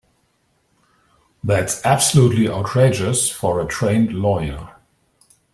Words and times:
That's 1.43 1.85
absolutely 1.85 2.49
outrageous 2.49 3.29
for 3.29 3.61
a 3.61 3.67
trained 3.67 4.13
lawyer. 4.13 4.73